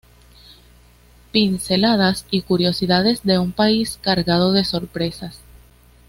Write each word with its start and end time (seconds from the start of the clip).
Pinceladas 1.31 2.25
y 2.31 2.41
curiosidades 2.41 3.21
de 3.21 3.37
un 3.37 3.51
país 3.51 3.99
cargado 4.01 4.51
de 4.51 4.63
sorpresas. 4.65 5.41